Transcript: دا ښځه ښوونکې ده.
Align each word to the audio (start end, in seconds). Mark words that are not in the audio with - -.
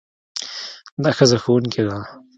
دا 1.03 1.09
ښځه 1.17 1.37
ښوونکې 1.43 1.81
ده. 1.87 1.97